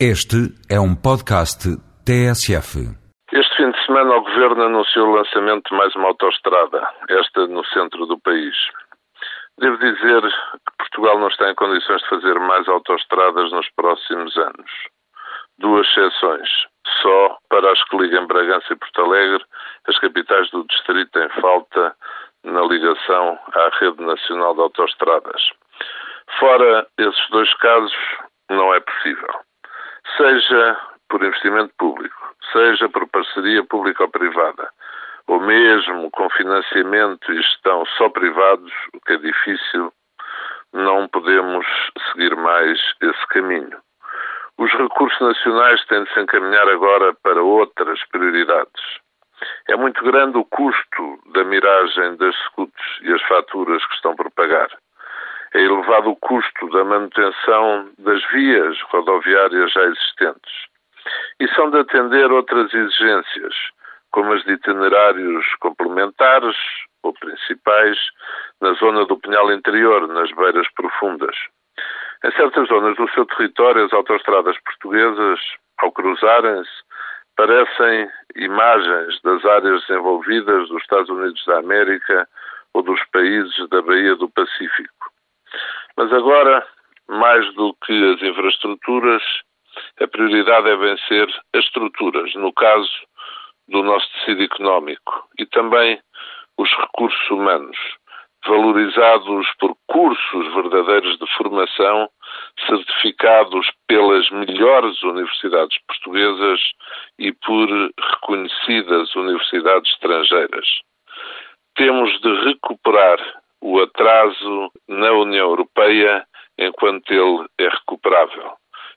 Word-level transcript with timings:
Este 0.00 0.50
é 0.68 0.74
um 0.80 0.90
podcast 0.90 1.70
TSF. 2.02 2.82
Este 3.30 3.56
fim 3.56 3.70
de 3.70 3.86
semana 3.86 4.16
o 4.16 4.22
Governo 4.22 4.64
anunciou 4.64 5.06
o 5.06 5.14
lançamento 5.14 5.70
de 5.70 5.76
mais 5.76 5.94
uma 5.94 6.08
autoestrada, 6.08 6.82
esta 7.08 7.46
no 7.46 7.64
centro 7.66 8.04
do 8.06 8.18
país. 8.18 8.56
Devo 9.56 9.78
dizer 9.78 10.20
que 10.20 10.76
Portugal 10.78 11.20
não 11.20 11.28
está 11.28 11.48
em 11.48 11.54
condições 11.54 12.02
de 12.02 12.08
fazer 12.08 12.34
mais 12.40 12.66
autoestradas 12.66 13.52
nos 13.52 13.70
próximos 13.76 14.36
anos. 14.36 14.70
Duas 15.58 15.86
exceções. 15.86 16.48
Só 17.00 17.38
para 17.48 17.70
as 17.70 17.80
que 17.84 17.96
ligam 17.96 18.26
Bragança 18.26 18.72
e 18.72 18.76
Porto 18.76 19.00
Alegre, 19.00 19.44
as 19.86 19.96
capitais 20.00 20.50
do 20.50 20.66
distrito 20.66 21.16
em 21.20 21.28
falta 21.40 21.94
na 22.42 22.62
ligação 22.62 23.38
à 23.54 23.70
rede 23.78 24.02
nacional 24.02 24.56
de 24.56 24.60
autoestradas. 24.60 25.50
Fora 26.40 26.84
esses 26.98 27.30
dois 27.30 27.54
casos, 27.58 27.94
não 28.50 28.74
é 28.74 28.80
possível 28.80 29.44
seja 30.16 30.76
por 31.08 31.22
investimento 31.22 31.72
público, 31.78 32.34
seja 32.52 32.88
por 32.88 33.06
parceria 33.08 33.64
público-privada, 33.64 34.70
ou 35.26 35.40
mesmo 35.40 36.10
com 36.10 36.28
financiamento 36.30 37.32
e 37.32 37.36
gestão 37.36 37.84
só 37.96 38.08
privados, 38.08 38.72
o 38.94 39.00
que 39.00 39.12
é 39.12 39.16
difícil, 39.16 39.92
não 40.72 41.08
podemos 41.08 41.66
seguir 42.12 42.36
mais 42.36 42.78
esse 43.00 43.26
caminho. 43.28 43.78
Os 44.58 44.70
recursos 44.72 45.20
nacionais 45.20 45.84
têm 45.86 46.04
de 46.04 46.12
se 46.12 46.20
encaminhar 46.20 46.68
agora 46.68 47.14
para 47.22 47.42
outras 47.42 48.00
prioridades. 48.08 48.82
É 49.68 49.76
muito 49.76 50.02
grande 50.04 50.38
o 50.38 50.44
custo 50.44 51.20
da 51.32 51.44
miragem 51.44 52.16
das 52.16 52.34
scuts 52.46 52.84
e 53.02 53.12
as 53.12 53.22
faturas 53.22 53.84
que 53.86 53.94
estão 53.94 54.14
por 54.14 54.30
pagar 54.30 54.68
é 55.54 55.60
elevado 55.60 56.10
o 56.10 56.16
custo 56.16 56.68
da 56.70 56.84
manutenção 56.84 57.88
das 57.98 58.22
vias 58.32 58.80
rodoviárias 58.90 59.72
já 59.72 59.82
existentes. 59.84 60.52
E 61.38 61.48
são 61.54 61.70
de 61.70 61.78
atender 61.78 62.30
outras 62.32 62.72
exigências, 62.74 63.54
como 64.10 64.32
as 64.32 64.42
de 64.44 64.52
itinerários 64.52 65.46
complementares 65.60 66.56
ou 67.02 67.12
principais 67.12 67.98
na 68.60 68.72
zona 68.74 69.04
do 69.06 69.18
Pinhal 69.18 69.52
Interior, 69.52 70.08
nas 70.08 70.30
beiras 70.32 70.66
profundas. 70.74 71.36
Em 72.24 72.32
certas 72.32 72.68
zonas 72.68 72.96
do 72.96 73.08
seu 73.10 73.26
território, 73.26 73.84
as 73.84 73.92
autoestradas 73.92 74.56
portuguesas, 74.60 75.40
ao 75.78 75.92
cruzarem-se, 75.92 76.70
parecem 77.36 78.08
imagens 78.36 79.20
das 79.22 79.44
áreas 79.44 79.86
desenvolvidas 79.86 80.68
dos 80.68 80.80
Estados 80.82 81.10
Unidos 81.10 81.44
da 81.46 81.58
América 81.58 82.26
ou 82.72 82.82
dos 82.82 83.00
países 83.12 83.68
da 83.68 83.82
Baía 83.82 84.16
do 84.16 84.28
Pacífico. 84.30 85.03
Mas 85.96 86.12
agora, 86.12 86.66
mais 87.08 87.54
do 87.54 87.74
que 87.84 87.92
as 88.12 88.22
infraestruturas, 88.22 89.22
a 90.00 90.06
prioridade 90.06 90.68
é 90.68 90.76
vencer 90.76 91.28
as 91.54 91.64
estruturas, 91.64 92.34
no 92.34 92.52
caso 92.52 92.90
do 93.68 93.82
nosso 93.82 94.06
tecido 94.12 94.42
económico, 94.42 95.28
e 95.38 95.46
também 95.46 96.00
os 96.58 96.70
recursos 96.76 97.30
humanos, 97.30 97.76
valorizados 98.46 99.46
por 99.58 99.74
cursos 99.86 100.54
verdadeiros 100.54 101.18
de 101.18 101.26
formação, 101.36 102.08
certificados 102.66 103.66
pelas 103.88 104.28
melhores 104.30 105.02
universidades 105.02 105.78
portuguesas 105.86 106.60
e 107.18 107.32
por 107.32 107.68
reconhecidas 107.68 109.14
universidades 109.14 109.90
estrangeiras. 109.92 110.66
Temos 111.76 112.20
de 112.20 112.44
recuperar 112.44 113.18
o 113.64 113.80
atraso 113.80 114.70
na 114.86 115.10
União 115.12 115.48
Europeia 115.48 116.26
enquanto 116.58 117.10
ele 117.10 117.46
é 117.58 117.66
recuperável. 117.66 118.52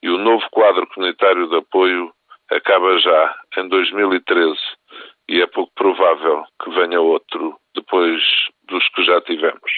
E 0.00 0.08
o 0.08 0.16
novo 0.16 0.46
quadro 0.52 0.86
comunitário 0.86 1.48
de 1.48 1.56
apoio 1.56 2.12
acaba 2.48 2.96
já 3.00 3.34
em 3.58 3.68
2013 3.68 4.56
e 5.28 5.42
é 5.42 5.46
pouco 5.48 5.72
provável 5.74 6.44
que 6.62 6.70
venha 6.70 7.00
outro 7.00 7.56
depois 7.74 8.22
dos 8.68 8.88
que 8.90 9.02
já 9.02 9.20
tivemos. 9.22 9.72